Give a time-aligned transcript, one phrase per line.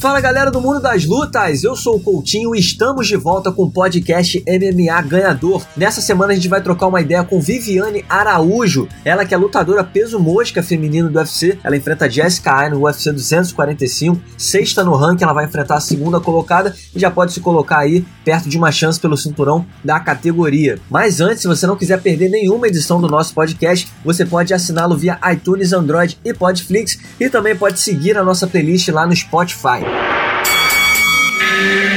[0.00, 3.64] Fala galera do mundo das lutas, eu sou o Coutinho e estamos de volta com
[3.64, 5.62] o podcast MMA Ganhador.
[5.76, 9.84] Nessa semana a gente vai trocar uma ideia com Viviane Araújo, ela que é lutadora
[9.84, 11.58] peso mosca feminino do UFC.
[11.62, 16.18] Ela enfrenta Jessica Ai no UFC 245, sexta no ranking, ela vai enfrentar a segunda
[16.18, 20.78] colocada e já pode se colocar aí perto de uma chance pelo cinturão da categoria.
[20.88, 24.96] Mas antes, se você não quiser perder nenhuma edição do nosso podcast, você pode assiná-lo
[24.96, 29.89] via iTunes, Android e Podflix e também pode seguir a nossa playlist lá no Spotify.
[31.60, 31.89] Yeah.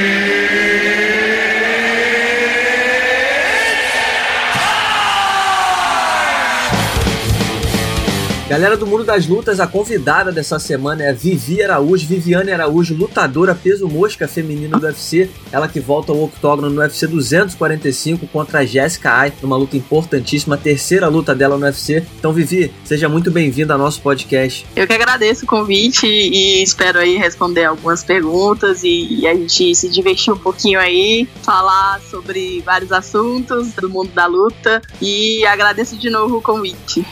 [8.54, 13.52] Galera do mundo das lutas, a convidada dessa semana é Vivi Araújo, Viviane Araújo, lutadora
[13.52, 15.28] peso mosca feminino do UFC.
[15.50, 20.56] Ela que volta ao octógono no UFC 245 contra a Jessica Ai, numa luta importantíssima,
[20.56, 22.06] terceira luta dela no UFC.
[22.16, 24.64] Então, Vivi, seja muito bem-vinda ao nosso podcast.
[24.76, 29.88] Eu que agradeço o convite e espero aí responder algumas perguntas e a gente se
[29.88, 36.08] divertir um pouquinho aí, falar sobre vários assuntos do mundo da luta e agradeço de
[36.08, 37.04] novo o convite.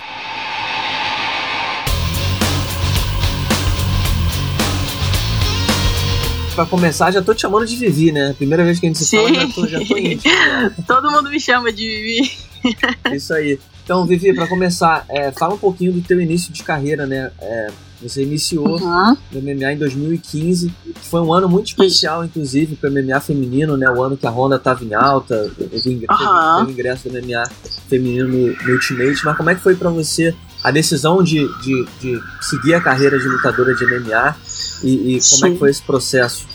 [6.55, 8.34] Pra começar, já tô te chamando de Vivi, né?
[8.36, 9.17] Primeira vez que a gente se Sim.
[9.17, 10.34] fala, já tô, já tô íntimo.
[10.34, 10.72] né?
[10.86, 12.31] Todo mundo me chama de Vivi.
[13.17, 13.59] Isso aí.
[13.83, 17.31] Então, Vivi, pra começar, é, fala um pouquinho do teu início de carreira, né?
[17.41, 17.69] É,
[18.03, 19.17] você iniciou Uhum.
[19.33, 23.77] no MMA em 2015, que foi um ano muito especial, inclusive, para o MMA feminino,
[23.78, 23.89] né?
[23.91, 27.44] O ano que a Honda estava em alta, teve, teve ingresso do MMA
[27.89, 29.25] feminino no, no Ultimate.
[29.25, 33.19] Mas como é que foi para você a decisão de, de, de seguir a carreira
[33.19, 34.37] de lutadora de MMA
[34.83, 36.47] e, e como é que foi esse processo?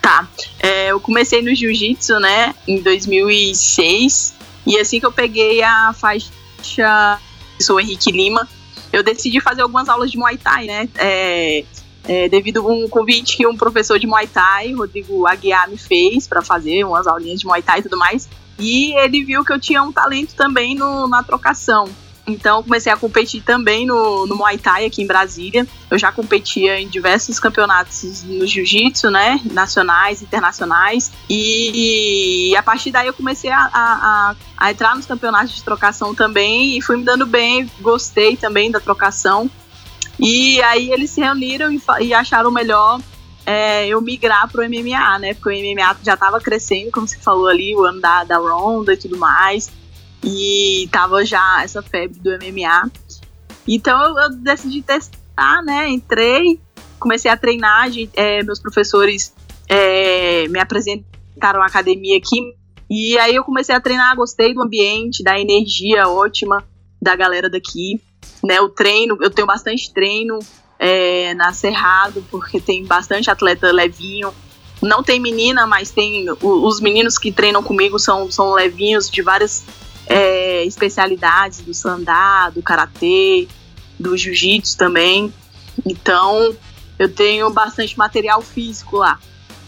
[0.00, 0.28] Tá.
[0.60, 4.34] É, eu comecei no jiu-jitsu, né, em 2006.
[4.66, 7.18] E assim que eu peguei a faixa.
[7.60, 8.48] Sou Henrique Lima.
[8.92, 10.88] Eu decidi fazer algumas aulas de Muay Thai, né?
[10.96, 11.64] É,
[12.04, 16.26] é, devido a um convite que um professor de Muay Thai, Rodrigo Aguiar, me fez
[16.26, 18.28] para fazer umas aulinhas de Muay Thai e tudo mais.
[18.58, 21.88] E ele viu que eu tinha um talento também no, na trocação.
[22.26, 25.66] Então comecei a competir também no, no Muay Thai aqui em Brasília.
[25.90, 29.40] Eu já competia em diversos campeonatos no jiu-jitsu, né?
[29.52, 31.12] Nacionais, internacionais.
[31.28, 36.14] E, e a partir daí eu comecei a, a, a- entrar nos campeonatos de trocação
[36.14, 39.50] também e fui me dando bem, gostei também da trocação.
[40.18, 43.00] E aí eles se reuniram e, e acharam melhor
[43.44, 45.34] é, eu migrar pro MMA, né?
[45.34, 48.94] Porque o MMA já tava crescendo, como você falou ali, o ano da, da Ronda
[48.94, 49.70] e tudo mais.
[50.24, 52.90] E tava já essa febre do MMA.
[53.68, 55.88] Então eu, eu decidi testar, né?
[55.88, 56.58] Entrei,
[56.98, 59.34] comecei a treinar, é, meus professores
[59.68, 62.54] é, me apresentaram a academia aqui.
[62.88, 66.64] E aí eu comecei a treinar, gostei do ambiente, da energia ótima
[67.00, 68.00] da galera daqui.
[68.42, 70.38] Né, o treino, eu tenho bastante treino
[70.78, 74.32] é, na Cerrado, porque tem bastante atleta levinho.
[74.82, 79.64] Não tem menina, mas tem os meninos que treinam comigo são, são levinhos de várias
[80.06, 83.48] é, especialidades, do sandá, do karatê,
[83.98, 85.32] do jiu-jitsu também.
[85.84, 86.54] Então,
[86.98, 89.18] eu tenho bastante material físico lá.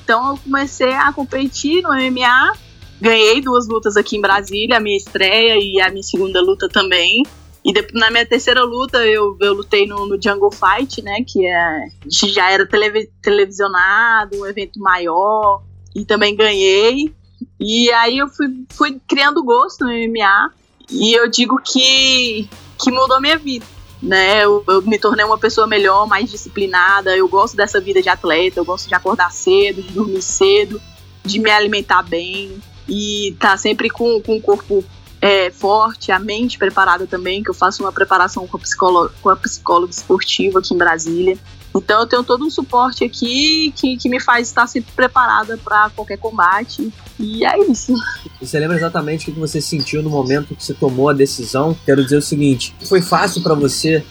[0.04, 2.52] Então, eu comecei a competir no MMA.
[3.00, 7.22] Ganhei duas lutas aqui em Brasília, a minha estreia e a minha segunda luta também.
[7.64, 11.24] E depois, na minha terceira luta, eu, eu lutei no, no Jungle Fight, né?
[11.26, 15.64] Que é, já era televi- televisionado, um evento maior.
[15.94, 17.12] E também ganhei.
[17.58, 20.52] E aí eu fui, fui criando gosto no MMA.
[20.90, 23.66] E eu digo que, que mudou minha vida.
[24.02, 24.44] Né?
[24.44, 27.16] Eu, eu me tornei uma pessoa melhor, mais disciplinada.
[27.16, 28.60] Eu gosto dessa vida de atleta.
[28.60, 30.80] Eu gosto de acordar cedo, de dormir cedo,
[31.24, 32.60] de me alimentar bem.
[32.88, 34.84] E tá sempre com, com o corpo
[35.20, 39.30] é, forte, a mente preparada também, que eu faço uma preparação com a, psicóloga, com
[39.30, 41.38] a psicóloga esportiva aqui em Brasília.
[41.74, 45.90] Então eu tenho todo um suporte aqui que, que me faz estar sempre preparada para
[45.90, 46.90] qualquer combate.
[47.18, 47.92] E é isso.
[48.40, 51.76] E Você lembra exatamente o que você sentiu no momento que você tomou a decisão?
[51.84, 54.02] Quero dizer o seguinte: foi fácil para você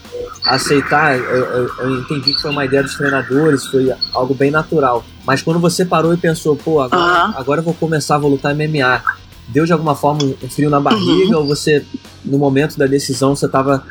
[0.44, 1.18] aceitar?
[1.18, 5.04] Eu, eu- eu entendi que foi uma ideia dos treinadores, foi algo bem natural.
[5.26, 7.34] Mas quando você parou e pensou, pô, agora, Aham.
[7.36, 9.02] agora eu vou começar, vou lutar MMA,
[9.48, 11.38] deu de alguma forma um frio na barriga?
[11.38, 11.86] Ou você,
[12.24, 13.86] no momento da decisão, você estava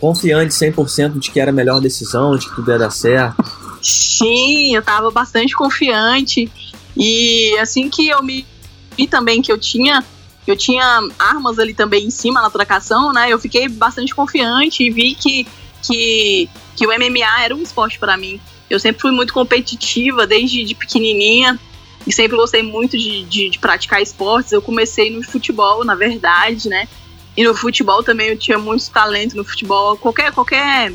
[0.00, 3.36] confiante 100% de que era a melhor decisão, de que tudo ia dar certo?
[3.80, 6.50] Sim, eu tava bastante confiante.
[6.96, 8.44] E assim que eu me
[8.96, 10.04] vi também que eu tinha
[10.46, 10.84] eu tinha
[11.18, 13.32] armas ali também em cima na trocação, né?
[13.32, 15.46] Eu fiquei bastante confiante e vi que,
[15.80, 18.40] que, que o MMA era um esporte para mim.
[18.68, 21.60] Eu sempre fui muito competitiva desde de pequenininha
[22.06, 24.52] e sempre gostei muito de, de, de praticar esportes.
[24.52, 26.88] Eu comecei no futebol, na verdade, né?
[27.36, 29.96] E no futebol também eu tinha muito talento no futebol.
[29.96, 30.92] Qualquer, qualquer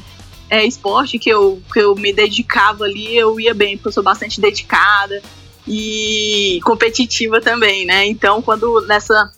[0.50, 4.04] é, esporte que eu, que eu me dedicava ali, eu ia bem, porque eu sou
[4.04, 5.22] bastante dedicada
[5.68, 8.06] e competitiva também, né?
[8.06, 9.32] Então, quando nessa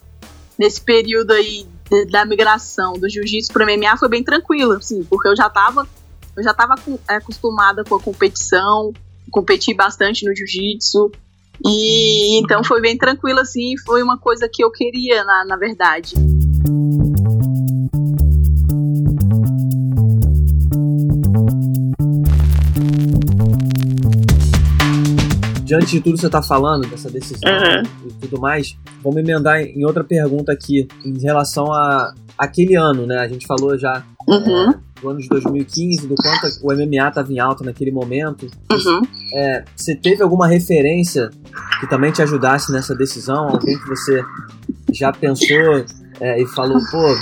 [0.57, 1.65] nesse período aí
[2.11, 5.87] da migração do jiu-jitsu para MMA foi bem tranquilo, assim, porque eu já estava
[6.35, 6.75] eu já estava
[7.09, 8.93] é, acostumada com a competição,
[9.31, 11.11] competi bastante no jiu-jitsu
[11.65, 16.13] e então foi bem tranquilo assim, foi uma coisa que eu queria na, na verdade.
[25.69, 28.09] diante de tudo que você está falando, dessa decisão uhum.
[28.09, 33.19] e tudo mais, vamos emendar em outra pergunta aqui, em relação a aquele ano, né?
[33.19, 34.71] A gente falou já uhum.
[34.71, 38.47] é, do ano de 2015, do quanto o MMA estava em alta naquele momento.
[38.71, 39.01] Uhum.
[39.33, 41.29] É, você teve alguma referência
[41.79, 43.49] que também te ajudasse nessa decisão?
[43.49, 44.23] Alguém que você
[44.91, 45.85] já pensou
[46.19, 47.15] é, e falou, pô,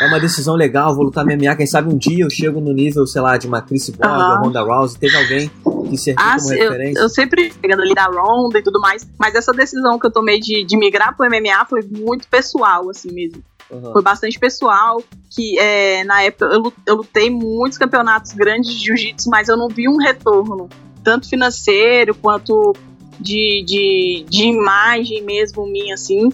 [0.00, 3.06] é uma decisão legal, vou lutar MMA, quem sabe um dia eu chego no nível,
[3.06, 4.30] sei lá, de uma Chris Borg uhum.
[4.30, 4.98] ou Ronda Rousey.
[4.98, 5.50] Teve alguém
[5.90, 6.98] que serviu ah, como referência?
[6.98, 10.10] Eu, eu sempre pegando ali da Ronda e tudo mais, mas essa decisão que eu
[10.10, 13.42] tomei de, de migrar pro MMA foi muito pessoal, assim mesmo.
[13.70, 13.92] Uhum.
[13.92, 19.28] Foi bastante pessoal, que é, na época eu, eu lutei muitos campeonatos grandes de jiu-jitsu,
[19.28, 20.68] mas eu não vi um retorno,
[21.02, 22.74] tanto financeiro quanto
[23.20, 26.28] de, de, de imagem mesmo minha, assim.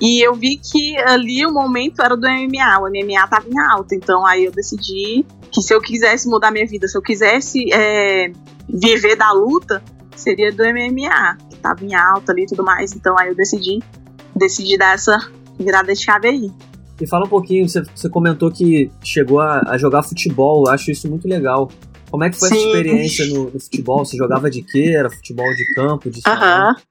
[0.00, 3.94] E eu vi que ali o momento era do MMA, o MMA tava em alta,
[3.94, 8.32] então aí eu decidi que se eu quisesse mudar minha vida, se eu quisesse é,
[8.68, 9.82] viver da luta,
[10.16, 13.80] seria do MMA, que tava em alta ali e tudo mais, então aí eu decidi,
[14.34, 15.18] decidi dar essa
[15.58, 16.50] virada de chave aí.
[17.00, 20.90] E fala um pouquinho, você, você comentou que chegou a, a, jogar futebol, eu acho
[20.90, 21.68] isso muito legal.
[22.12, 22.56] Como é que foi Sim.
[22.56, 24.04] essa experiência no, no, futebol?
[24.04, 24.94] Você jogava de quê?
[24.94, 26.72] Era futebol de campo, de salão?
[26.72, 26.82] Uh -huh.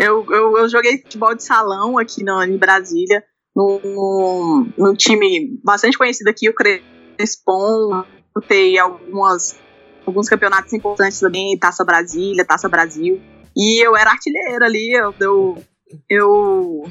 [0.00, 3.22] Eu, eu, eu joguei futebol de salão aqui no, em Brasília,
[3.54, 8.04] num, num time bastante conhecido aqui, o Crespon.
[8.34, 9.56] Lutei algumas,
[10.04, 13.22] alguns campeonatos importantes também, Taça Brasília, Taça Brasil.
[13.56, 15.62] E eu era artilheira ali, eu, eu,
[16.10, 16.82] eu,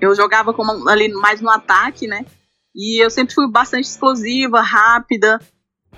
[0.00, 2.26] eu jogava como, ali mais no ataque, né?
[2.74, 5.38] E eu sempre fui bastante explosiva, rápida.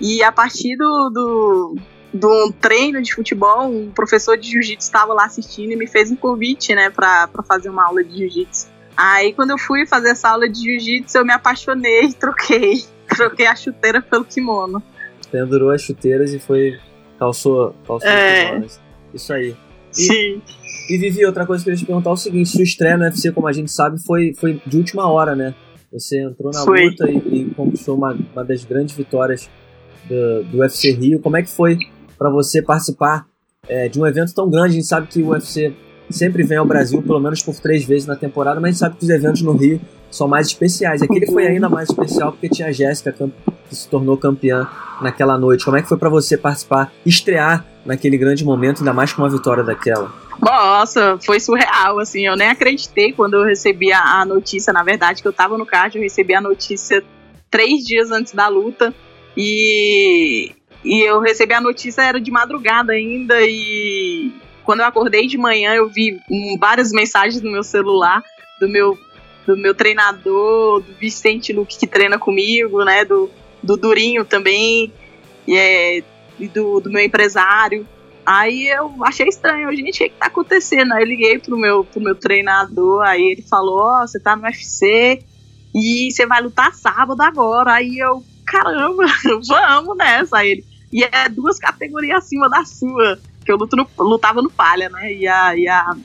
[0.01, 1.75] E a partir do, do,
[2.13, 6.11] de um treino de futebol, um professor de jiu-jitsu estava lá assistindo e me fez
[6.11, 8.67] um convite, né, para fazer uma aula de jiu-jitsu.
[8.95, 12.83] Aí quando eu fui fazer essa aula de jiu-jitsu, eu me apaixonei e troquei.
[13.15, 14.81] Troquei a chuteira pelo kimono.
[15.31, 16.79] Pendurou as chuteiras e foi.
[17.19, 18.59] calçou, calçou é.
[19.13, 19.55] Isso aí.
[19.91, 20.41] E, Sim.
[20.89, 23.03] E Vivi, outra coisa que eu queria te perguntar é o seguinte: sua estreia no
[23.03, 25.53] UFC, como a gente sabe, foi, foi de última hora, né?
[25.91, 26.89] Você entrou na foi.
[26.89, 29.49] luta e, e conquistou uma, uma das grandes vitórias
[30.07, 31.19] do, do UFC Rio.
[31.19, 31.77] Como é que foi
[32.17, 33.25] para você participar
[33.67, 34.69] é, de um evento tão grande.
[34.69, 35.73] A gente sabe que o UFC
[36.09, 38.97] sempre vem ao Brasil, pelo menos por três vezes na temporada, mas a gente sabe
[38.97, 41.01] que os eventos no Rio são mais especiais.
[41.01, 44.67] Aquele foi ainda mais especial porque tinha a Jéssica que se tornou campeã
[45.01, 45.65] naquela noite.
[45.65, 49.29] Como é que foi para você participar, estrear naquele grande momento, ainda mais com uma
[49.29, 50.13] vitória daquela?
[50.39, 55.27] Nossa, foi surreal, assim, eu nem acreditei quando eu recebi a notícia, na verdade, que
[55.27, 57.03] eu tava no card, eu recebi a notícia
[57.49, 58.93] três dias antes da luta,
[59.35, 60.51] e
[60.83, 64.33] e eu recebi a notícia, era de madrugada ainda, e
[64.65, 68.21] quando eu acordei de manhã, eu vi um, várias mensagens no meu celular
[68.59, 68.97] do meu,
[69.47, 73.05] do meu treinador, do Vicente Luque que treina comigo, né?
[73.05, 73.29] Do,
[73.61, 74.91] do Durinho também,
[75.47, 76.03] e, é,
[76.39, 77.87] e do, do meu empresário.
[78.25, 80.93] Aí eu achei estranho, gente, o que, tá acontecendo?
[80.93, 84.35] Aí eu liguei pro meu, pro meu treinador, aí ele falou, ó, oh, você tá
[84.35, 85.19] no UFC
[85.75, 87.73] e você vai lutar sábado agora.
[87.73, 88.23] Aí eu,
[88.53, 89.03] caramba,
[89.47, 90.37] vamos nessa.
[90.37, 93.17] Aí ele, e é duas categorias acima da sua.
[93.43, 95.11] Que eu luto no, lutava no palha, né?
[95.11, 95.95] E a, e, a,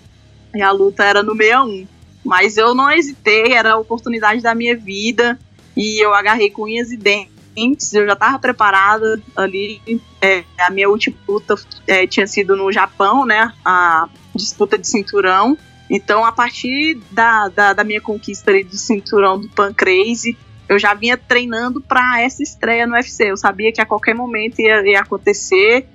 [0.55, 1.87] e a luta era no 61.
[2.25, 5.39] Mas eu não hesitei, era a oportunidade da minha vida.
[5.77, 7.93] E eu agarrei com unhas e dentes.
[7.93, 9.81] Eu já estava preparada ali.
[10.21, 11.55] É, a minha última luta
[11.87, 13.53] é, tinha sido no Japão, né?
[13.65, 15.57] A disputa de cinturão.
[15.91, 20.37] Então, a partir da, da, da minha conquista ali do cinturão do Pan Crazy,
[20.69, 23.31] eu já vinha treinando para essa estreia no UFC.
[23.31, 25.87] Eu sabia que a qualquer momento ia, ia, acontecer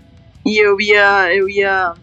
[0.45, 1.93] e eu ia, eu ia,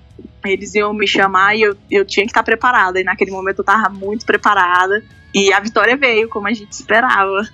[0.44, 3.00] eles iam me chamar e eu, eu tinha que estar preparada.
[3.00, 5.02] E naquele momento eu estava muito preparada
[5.34, 7.48] e a vitória veio como a gente esperava.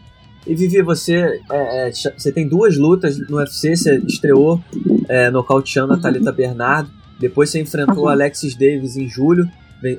[0.46, 4.62] E Vivi, você, é, é, você tem duas lutas no UFC, você estreou
[5.08, 8.08] é, nocauteando a Thalita Bernardo, depois você enfrentou uhum.
[8.08, 9.50] Alexis Davis em julho,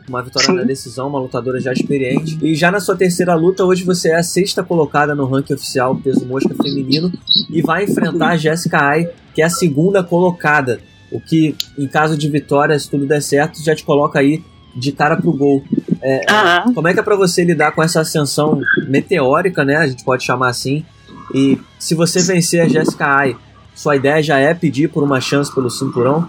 [0.07, 0.55] uma vitória Sim.
[0.55, 2.37] na decisão, uma lutadora já experiente.
[2.41, 5.95] E já na sua terceira luta, hoje você é a sexta colocada no ranking oficial
[5.95, 7.11] peso mosca feminino
[7.49, 10.79] e vai enfrentar a Jessica Ai, que é a segunda colocada.
[11.11, 14.43] O que, em caso de vitória, se tudo der certo, já te coloca aí
[14.75, 15.63] de cara pro gol.
[16.01, 16.25] É,
[16.65, 16.73] uhum.
[16.73, 19.77] Como é que é para você lidar com essa ascensão meteórica, né?
[19.77, 20.85] A gente pode chamar assim.
[21.33, 23.35] E se você vencer a Jessica Ai,
[23.73, 26.27] Sua ideia já é pedir por uma chance pelo cinturão?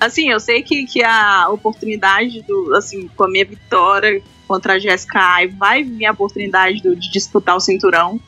[0.00, 4.78] Assim, eu sei que, que a oportunidade do, assim, com a minha vitória contra a
[4.78, 8.18] Jessica Ai, vai vir a oportunidade do, de disputar o cinturão.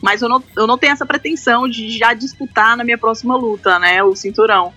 [0.00, 3.78] Mas eu não, eu não tenho essa pretensão de já disputar na minha próxima luta,
[3.78, 4.02] né?
[4.02, 4.72] O cinturão.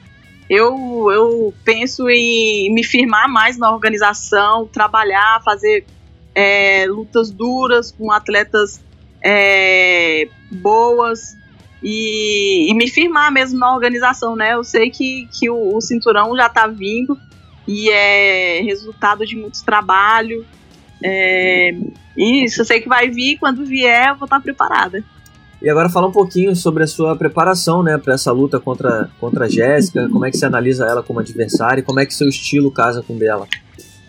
[0.50, 5.86] Eu, eu penso em me firmar mais na organização, trabalhar, fazer
[6.36, 8.82] é, lutas duras com atletas
[9.24, 11.38] é, boas
[11.84, 14.54] e, e, me firmar mesmo na organização, né?
[14.54, 17.18] Eu sei que, que o, o cinturão já está vindo
[17.68, 20.46] e é resultado de muito trabalho.
[21.04, 21.76] É,
[22.16, 25.04] isso, eu sei que vai vir, quando vier eu vou estar preparada.
[25.60, 29.46] E agora fala um pouquinho sobre a sua preparação, né, para essa luta contra, contra
[29.46, 32.28] a Jéssica, como é que você analisa ela como adversária e como é que seu
[32.28, 33.48] estilo casa com dela?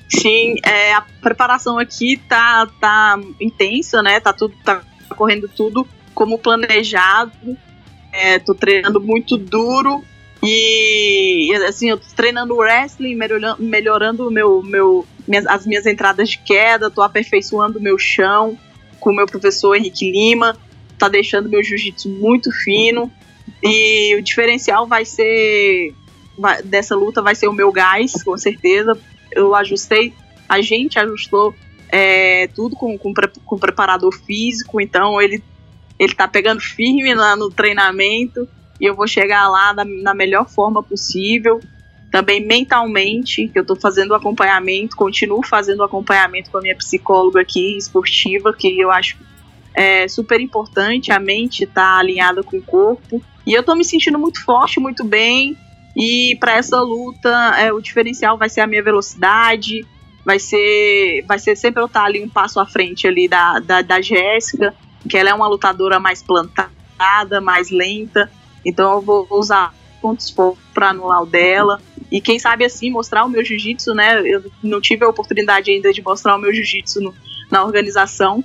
[0.08, 4.80] Sim, é, a preparação aqui tá, tá intensa, né, tá tudo, tá
[5.14, 7.32] correndo tudo como planejado,
[8.12, 10.04] é, tô treinando muito duro.
[10.42, 16.38] E assim, eu tô treinando wrestling, melhorando, melhorando meu, meu, minhas, as minhas entradas de
[16.38, 18.58] queda, tô aperfeiçoando o meu chão
[18.98, 20.56] com o meu professor Henrique Lima,
[20.98, 23.10] tá deixando meu jiu-jitsu muito fino.
[23.62, 25.94] E o diferencial vai ser
[26.38, 28.98] vai, dessa luta vai ser o meu gás, com certeza.
[29.30, 30.12] Eu ajustei,
[30.48, 31.54] a gente ajustou
[31.88, 33.12] é, tudo com, com,
[33.44, 35.42] com preparador físico, então ele,
[36.02, 38.48] ele tá pegando firme lá no treinamento
[38.80, 41.60] e eu vou chegar lá na melhor forma possível.
[42.10, 47.78] Também mentalmente, que eu estou fazendo acompanhamento, continuo fazendo acompanhamento com a minha psicóloga aqui,
[47.78, 49.16] esportiva, que eu acho
[49.74, 53.22] é super importante, a mente tá alinhada com o corpo.
[53.46, 55.56] E eu tô me sentindo muito forte, muito bem.
[55.96, 59.86] E para essa luta, é, o diferencial vai ser a minha velocidade,
[60.24, 63.80] vai ser, vai ser sempre eu estar ali um passo à frente ali da, da,
[63.80, 64.74] da Jéssica,
[65.08, 68.30] que ela é uma lutadora mais plantada, mais lenta.
[68.64, 70.34] Então eu vou usar pontos
[70.74, 71.80] para anular o dela.
[72.10, 74.20] E quem sabe assim mostrar o meu jiu-jitsu, né?
[74.20, 77.14] Eu não tive a oportunidade ainda de mostrar o meu jiu-jitsu
[77.50, 78.44] na organização.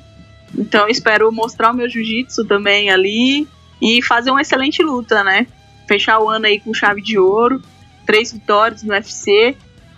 [0.58, 3.48] Então espero mostrar o meu jiu-jitsu também ali
[3.82, 5.48] e fazer uma excelente luta, né?
[5.88, 7.62] Fechar o ano aí com chave de ouro,
[8.06, 9.56] três vitórias no UFC.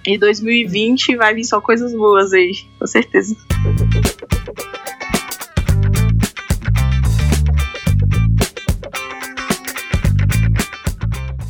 [0.08, 3.36] E 2020 vai vir só coisas boas aí, com certeza.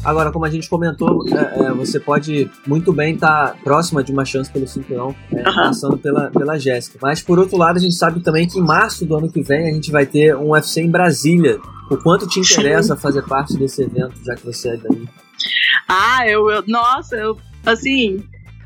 [0.10, 4.12] Agora, como a gente comentou, é, é, você pode muito bem estar tá próxima de
[4.12, 5.56] uma chance pelo cinturão, é, uhum.
[5.56, 6.98] passando pela, pela Jéssica.
[7.00, 9.70] Mas, por outro lado, a gente sabe também que em março do ano que vem
[9.70, 11.60] a gente vai ter um UFC em Brasília.
[11.92, 13.02] O quanto te interessa Sim.
[13.02, 15.08] fazer parte desse evento, já que você é daí?
[15.88, 18.24] Ah, eu, eu nossa, eu, assim,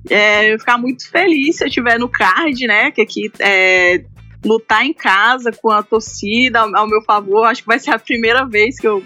[0.09, 2.89] é, eu ficar muito feliz se eu estiver no card, né?
[2.91, 4.05] Que aqui é,
[4.45, 7.99] lutar em casa com a torcida ao, ao meu favor, acho que vai ser a
[7.99, 9.03] primeira vez que eu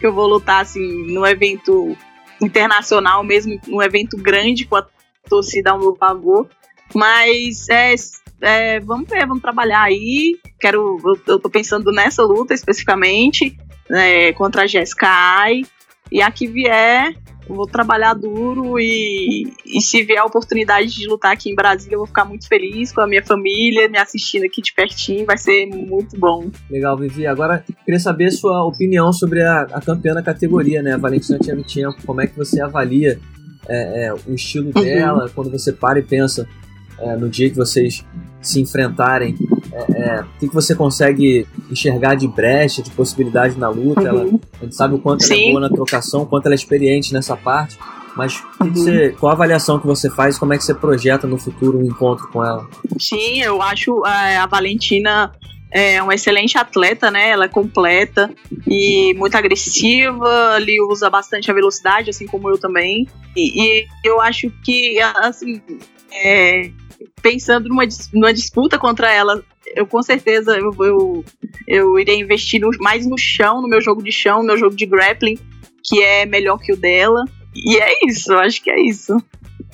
[0.00, 1.96] que eu vou lutar assim no evento
[2.42, 4.86] internacional mesmo, um evento grande com a
[5.28, 6.48] torcida ao meu favor.
[6.94, 7.94] Mas é,
[8.40, 10.38] é, vamos ver, vamos trabalhar aí.
[10.58, 13.56] Quero, eu, eu tô pensando nessa luta especificamente
[13.90, 15.62] é, contra a Jessica Ai.
[16.10, 17.14] E a que vier,
[17.54, 21.98] vou trabalhar duro e, e se vier a oportunidade de lutar aqui em Brasília, eu
[21.98, 25.66] vou ficar muito feliz com a minha família, me assistindo aqui de pertinho, vai ser
[25.66, 26.50] muito bom.
[26.70, 27.26] Legal, Vivi.
[27.26, 30.94] Agora, queria saber sua opinião sobre a, a campeã da categoria, né?
[30.94, 32.04] A Valentina Tchevchenko.
[32.04, 33.18] Como é que você avalia
[33.68, 34.82] é, é, o estilo uhum.
[34.82, 36.48] dela quando você para e pensa
[37.00, 38.04] é, no dia que vocês
[38.40, 39.36] se enfrentarem?
[39.72, 44.00] É, é, o que, que você consegue enxergar de brecha, de possibilidade na luta?
[44.00, 44.06] Uhum.
[44.06, 45.34] Ela, a gente sabe o quanto Sim.
[45.34, 47.78] ela é boa na trocação, o quanto ela é experiente nessa parte.
[48.16, 48.72] Mas uhum.
[48.72, 51.84] você, qual a avaliação que você faz como é que você projeta no futuro um
[51.84, 52.68] encontro com ela?
[52.98, 55.32] Sim, eu acho é, a Valentina
[55.70, 57.30] é uma excelente atleta, né?
[57.30, 58.28] Ela é completa
[58.66, 63.06] e muito agressiva, ali usa bastante a velocidade, assim como eu também.
[63.36, 65.62] E, e eu acho que, assim,
[66.12, 66.70] é,
[67.20, 69.42] pensando numa, numa disputa contra ela,
[69.74, 71.24] eu com certeza eu, eu,
[71.66, 74.74] eu irei investir no, mais no chão, no meu jogo de chão, no meu jogo
[74.74, 75.38] de grappling,
[75.82, 77.24] que é melhor que o dela.
[77.54, 79.16] E é isso, acho que é isso.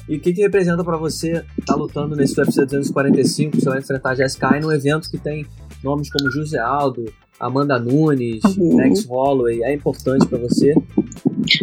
[0.08, 3.56] E o que, que representa para você estar tá lutando nesse UFC 245?
[3.56, 5.46] Você vai enfrentar a Jessica Ai num evento que tem
[5.82, 8.76] nomes como José Aldo, Amanda Nunes, uhum.
[8.76, 9.62] Max Holloway.
[9.62, 10.74] É importante para você?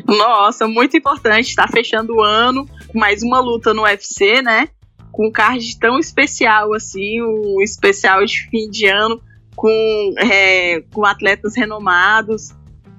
[0.05, 1.49] Nossa, muito importante.
[1.49, 4.67] Está fechando o ano com mais uma luta no UFC, né?
[5.13, 9.21] Com um card tão especial assim, um especial de fim de ano
[9.55, 12.49] com, é, com atletas renomados.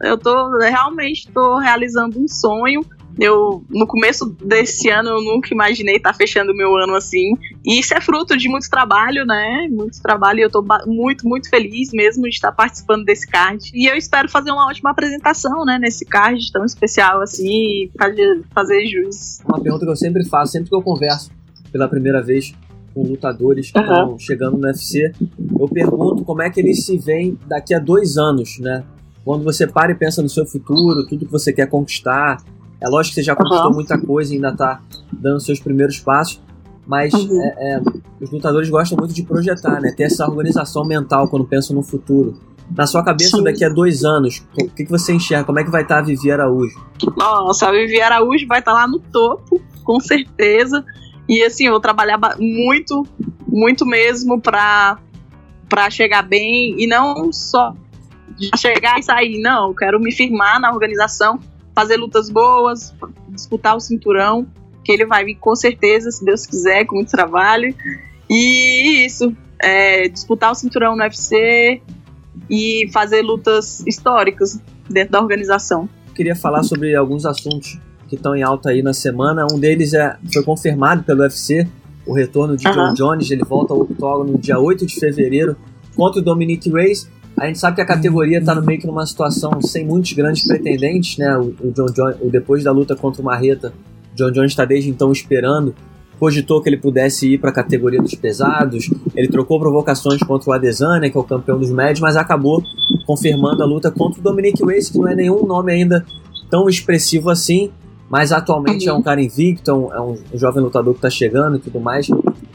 [0.00, 2.83] Eu tô realmente estou realizando um sonho
[3.18, 7.35] Eu, no começo desse ano, eu nunca imaginei estar tá fechando meu ano assim.
[7.64, 9.68] E isso é fruto de muito trabalho, né?
[9.71, 13.71] Muito trabalho e eu tô muito, muito feliz mesmo de estar participando desse card.
[13.75, 15.78] E eu espero fazer uma ótima apresentação, né?
[15.80, 19.40] Nesse card tão especial assim fazer, fazer jus.
[19.47, 21.30] Uma pergunta que eu sempre faço, sempre que eu converso
[21.75, 22.54] pela primeira vez
[22.95, 24.19] com lutadores que estão uhum.
[24.21, 25.12] chegando no UFC,
[25.59, 28.85] eu pergunto como é que eles se veem daqui a dois anos, né?
[29.25, 32.40] Quando você para e pensa no seu futuro, tudo que você quer conquistar.
[32.81, 33.75] É lógico que você já conquistou uhum.
[33.75, 34.81] muita coisa e ainda está
[35.12, 36.40] dando seus primeiros passos,
[36.87, 37.43] mas uhum.
[37.43, 37.83] é, é,
[38.21, 39.93] os lutadores gostam muito de projetar, né?
[39.97, 42.38] Ter essa organização mental quando pensam no futuro.
[42.71, 43.43] Na sua cabeça, Sim.
[43.43, 45.45] daqui a dois anos, o que, que você enxerga?
[45.45, 46.81] Como é que vai estar tá a Vivi Araújo?
[47.16, 50.85] Nossa, a Vivi Araújo vai estar tá lá no topo, com certeza.
[51.28, 53.07] E assim, eu vou trabalhar muito,
[53.47, 54.99] muito mesmo para
[55.69, 57.75] para chegar bem e não só
[58.57, 61.38] chegar e sair, não, eu quero me firmar na organização,
[61.75, 62.95] fazer lutas boas,
[63.31, 64.47] disputar o cinturão,
[64.85, 67.75] que ele vai vir com certeza, se Deus quiser, com muito trabalho.
[68.28, 71.81] E isso, é, disputar o cinturão no UFC
[72.50, 75.88] e fazer lutas históricas dentro da organização.
[76.14, 79.46] queria falar sobre alguns assuntos que estão em alta aí na semana.
[79.52, 81.66] Um deles é, foi confirmado pelo UFC,
[82.06, 83.30] o retorno de John Jones.
[83.30, 85.56] Ele volta ao octógono no dia 8 de fevereiro
[85.96, 87.08] contra o Dominic Reyes.
[87.37, 91.18] A gente sabe que a categoria está meio que numa situação sem muitos grandes pretendentes,
[91.18, 91.37] né?
[91.37, 93.73] O, o John Jones, depois da luta contra o Marreta,
[94.14, 95.75] John Jones está desde então esperando.
[96.18, 98.88] Cogitou que ele pudesse ir para a categoria dos pesados.
[99.16, 102.62] Ele trocou provocações contra o Adesanya, que é o campeão dos médios, mas acabou
[103.04, 106.06] confirmando a luta contra o Dominic Reyes, que não é nenhum nome ainda
[106.49, 107.73] tão expressivo assim
[108.08, 108.96] mas atualmente uhum.
[108.96, 111.80] é um cara invicto, é um, é um jovem lutador que está chegando e tudo
[111.80, 112.08] mais.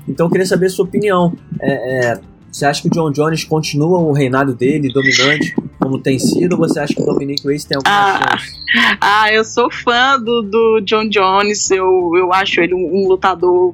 [0.08, 1.34] Então eu queria saber a sua opinião.
[1.60, 6.18] É, é, você acha que o John Jones continua o reinado dele, dominante, como tem
[6.18, 8.56] sido, ou você acha que o Dominic Reyes tem alguma ah, chance?
[9.00, 13.74] Ah, eu sou fã do, do John Jones, eu, eu acho ele um, um lutador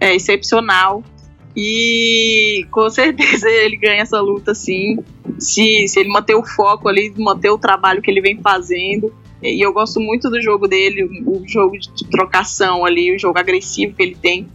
[0.00, 1.02] é, excepcional.
[1.54, 4.98] E com certeza ele ganha essa luta sim.
[5.38, 9.12] Se, se ele manter o foco ali, manter o trabalho que ele vem fazendo.
[9.42, 13.94] E eu gosto muito do jogo dele, o jogo de trocação ali, o jogo agressivo
[13.94, 14.46] que ele tem.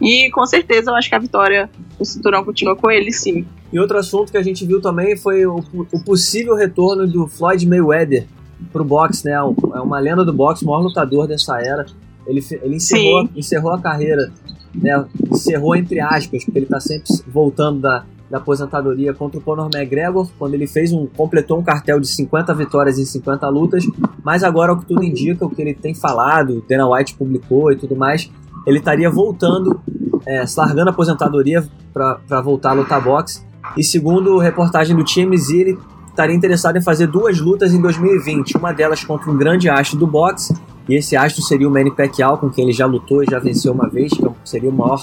[0.00, 3.44] E com certeza eu acho que a vitória do cinturão continua com ele, sim.
[3.72, 7.66] E outro assunto que a gente viu também foi o, o possível retorno do Floyd
[7.68, 8.26] Mayweather
[8.72, 9.32] pro boxe, né?
[9.32, 11.86] É uma lenda do boxe, o maior lutador dessa era.
[12.26, 14.32] Ele, ele encerrou, encerrou a carreira,
[14.74, 15.04] né?
[15.30, 20.28] Encerrou entre aspas, porque ele tá sempre voltando da, da aposentadoria contra o Conor McGregor,
[20.38, 23.84] quando ele fez um completou um cartel de 50 vitórias em 50 lutas,
[24.22, 27.76] mas agora o que tudo indica, o que ele tem falado, Dana White publicou e
[27.76, 28.30] tudo mais,
[28.64, 29.80] ele estaria voltando,
[30.26, 33.44] é, largando a aposentadoria para voltar a lutar boxe.
[33.76, 38.72] E segundo reportagem do TMZ, ele estaria interessado em fazer duas lutas em 2020, uma
[38.72, 40.54] delas contra um grande astro do boxe,
[40.88, 43.72] e esse astro seria o Manny Pacquiao, com quem ele já lutou e já venceu
[43.72, 45.02] uma vez, que é seria o maior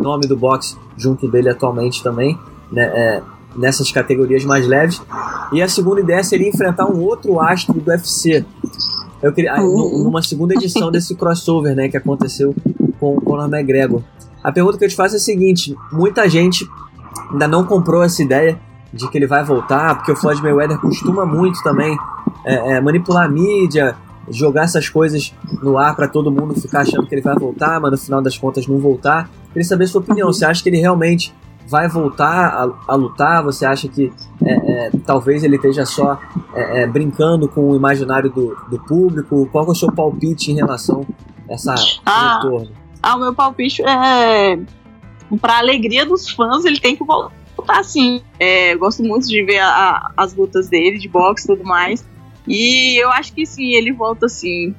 [0.00, 2.38] nome do boxe junto dele atualmente também
[2.70, 3.22] né, é,
[3.56, 5.00] nessas categorias mais leves.
[5.52, 8.44] E a segunda ideia seria enfrentar um outro astro do UFC.
[9.22, 10.04] Eu queria, uhum.
[10.04, 12.54] numa segunda edição desse crossover, né, que aconteceu
[13.00, 14.02] com o Conor McGregor.
[14.42, 16.68] A pergunta que eu te faço é a seguinte: muita gente
[17.32, 18.58] ainda não comprou essa ideia
[18.92, 21.96] de que ele vai voltar, porque o Floyd Mayweather costuma muito também
[22.44, 23.96] é, é, manipular a mídia,
[24.30, 27.90] jogar essas coisas no ar para todo mundo ficar achando que ele vai voltar, mas
[27.90, 29.28] no final das contas não voltar.
[29.52, 30.32] Queria saber a sua opinião.
[30.32, 31.34] Você acha que ele realmente
[31.68, 33.42] vai voltar a, a lutar?
[33.42, 34.12] Você acha que
[34.44, 36.18] é, é, talvez ele esteja só
[36.54, 39.48] é, é, brincando com o imaginário do, do público?
[39.50, 41.06] Qual é o seu palpite em relação
[41.48, 41.74] a essa
[42.04, 42.72] ah, retorno?
[43.02, 44.58] Ah, o meu palpite é
[45.40, 47.32] para alegria dos fãs, ele tem que voltar
[47.82, 48.22] sim.
[48.38, 52.06] É, gosto muito de ver a, as lutas dele, de boxe e tudo mais.
[52.46, 54.74] E eu acho que sim, ele volta sim.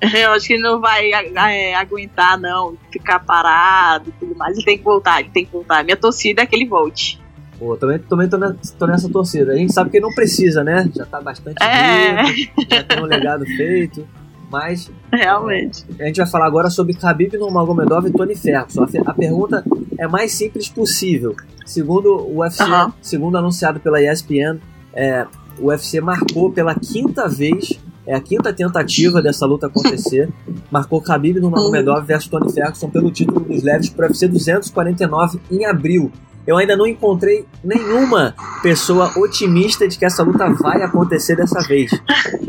[0.00, 4.56] Eu acho que ele não vai é, aguentar, não, ficar parado e tudo mais.
[4.56, 5.84] Ele tem que voltar, ele tem que voltar.
[5.84, 7.20] Minha torcida é que ele volte.
[7.58, 8.38] Pô, também, também tô,
[8.78, 9.52] tô nessa torcida.
[9.52, 10.88] A gente sabe que ele não precisa, né?
[10.94, 12.24] Já tá bastante é.
[12.70, 14.06] já tem um legado feito.
[14.50, 14.90] Mas.
[15.12, 15.84] Realmente.
[15.98, 18.84] É, a gente vai falar agora sobre Khabib Nurmagomedov e Tony Ferguson.
[18.84, 19.64] A, a pergunta
[19.98, 21.34] é mais simples possível.
[21.66, 22.64] Segundo o UFC,
[23.02, 24.58] segundo anunciado pela ESPN,
[24.94, 25.26] é,
[25.58, 27.78] o UFC marcou pela quinta vez
[28.08, 30.30] é a quinta tentativa dessa luta acontecer.
[30.72, 35.38] Marcou Khabib no Magomedov versus Tony Ferguson pelo título dos leves para o UFC 249
[35.50, 36.10] em abril.
[36.46, 41.90] Eu ainda não encontrei nenhuma pessoa otimista de que essa luta vai acontecer dessa vez.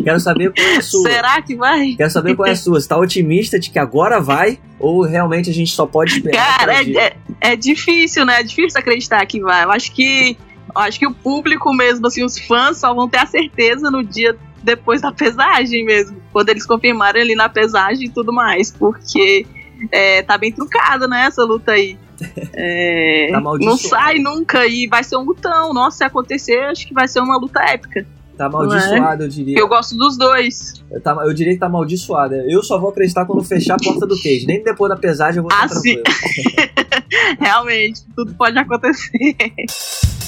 [0.02, 1.12] Quero saber qual é a sua.
[1.12, 1.94] Será que vai?
[1.98, 2.80] Quero saber qual é a sua.
[2.80, 4.58] Você tá otimista de que agora vai?
[4.80, 6.60] Ou realmente a gente só pode esperar?
[6.60, 8.40] Cara, é, é, é, difícil, né?
[8.40, 9.66] É difícil acreditar que vai.
[9.66, 10.38] Eu acho que.
[10.74, 14.02] Eu acho que o público mesmo, assim, os fãs só vão ter a certeza no
[14.02, 16.18] dia depois da pesagem mesmo.
[16.32, 19.46] quando eles confirmarem ali na pesagem e tudo mais, porque
[19.92, 21.98] é, tá bem trucado, né, essa luta aí.
[22.52, 25.74] É, tá não sai nunca e vai ser um lutão.
[25.74, 28.06] Nossa, se acontecer, acho que vai ser uma luta épica.
[28.40, 29.26] Tá amaldiçoado, é?
[29.26, 29.60] eu diria.
[29.60, 30.84] Eu gosto dos dois.
[30.92, 32.36] Eu, tá, eu diria que tá amaldiçoado.
[32.36, 34.46] Eu só vou acreditar quando fechar a porta do cage.
[34.46, 37.36] Nem depois da pesagem eu vou estar ah.
[37.40, 39.12] Realmente, tudo pode acontecer.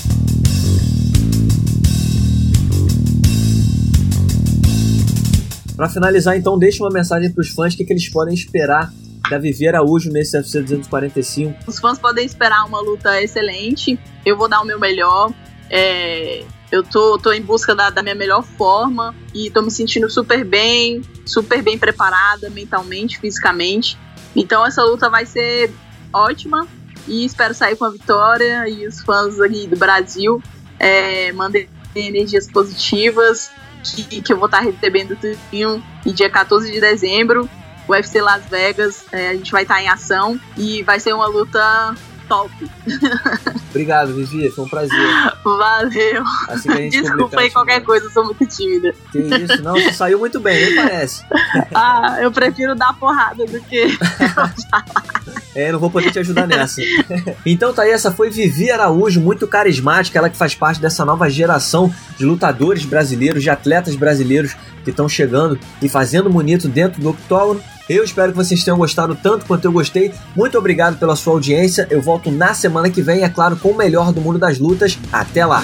[5.82, 8.94] Para finalizar, então, deixe uma mensagem para os fãs que, que eles podem esperar
[9.28, 11.58] da Vivi Araújo nesse UFC 245.
[11.66, 14.00] Os fãs podem esperar uma luta excelente.
[14.24, 15.34] Eu vou dar o meu melhor.
[15.72, 20.08] É, eu tô, tô em busca da, da, minha melhor forma e tô me sentindo
[20.08, 23.98] super bem, super bem preparada mentalmente, fisicamente.
[24.36, 25.74] Então essa luta vai ser
[26.14, 26.68] ótima
[27.08, 28.70] e espero sair com a vitória.
[28.70, 30.44] E os fãs aqui do Brasil
[30.78, 33.50] é, mandem energias positivas
[33.84, 37.50] que, que eu vou estar recebendo tudinho e dia 14 de dezembro,
[37.88, 41.28] o UFC Las Vegas, é, a gente vai estar em ação e vai ser uma
[41.28, 41.96] luta
[42.32, 42.50] top.
[43.72, 44.98] Obrigado, Vivi, foi um prazer.
[45.44, 46.24] Valeu.
[46.48, 48.94] Assim Desculpa aí qualquer coisa, eu sou muito tímida.
[49.12, 51.26] Que isso, não, você saiu muito bem, nem parece.
[51.76, 53.88] ah, eu prefiro dar porrada do que
[55.54, 56.82] É, não vou poder te ajudar nessa.
[57.46, 61.30] então tá aí, essa foi Vivi Araújo, muito carismática, ela que faz parte dessa nova
[61.30, 67.10] geração de lutadores brasileiros, de atletas brasileiros que estão chegando e fazendo bonito dentro do
[67.10, 67.62] octógono.
[67.90, 70.14] Eu espero que vocês tenham gostado tanto quanto eu gostei.
[70.36, 71.88] Muito obrigado pela sua audiência.
[71.90, 74.98] Eu volto na semana que vem, é claro, com o melhor do mundo das lutas.
[75.12, 75.64] Até lá!